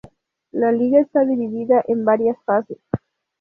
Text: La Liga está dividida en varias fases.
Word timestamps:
La 0.51 0.71
Liga 0.71 0.99
está 0.99 1.23
dividida 1.25 1.85
en 1.87 2.03
varias 2.05 2.35
fases. 2.43 2.79